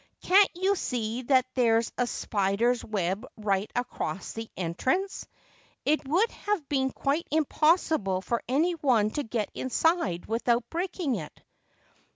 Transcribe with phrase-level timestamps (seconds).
[0.23, 5.27] Can't you see that there is a spider's web right across the entrance?
[5.85, 11.43] It would have been quite impossible for any one to get inside without breaking it.